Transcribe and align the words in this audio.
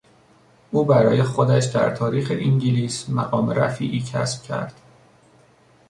او 0.71 0.85
برای 0.85 1.23
خودش 1.23 1.65
در 1.65 1.95
تاریخ 1.95 2.31
انگلیس 2.31 3.09
مقام 3.09 3.49
رفیعی 3.49 4.01
کسب 4.01 4.43
کرد. 4.43 4.73